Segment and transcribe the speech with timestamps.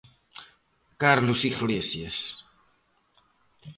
[1.03, 2.17] Carlos Iglesias.